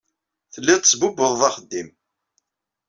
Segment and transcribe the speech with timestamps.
[0.53, 1.89] Telliḍ tesbubbuḍeḍ axeddim.